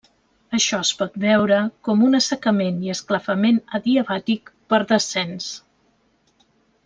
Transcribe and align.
Això 0.59 0.77
es 0.85 0.91
pot 1.01 1.17
veure 1.23 1.59
com 1.87 1.99
un 2.07 2.19
assecament 2.19 2.79
i 2.87 2.93
esclafament 2.95 3.59
adiabàtic 3.81 4.51
per 4.73 4.79
descens. 4.93 5.51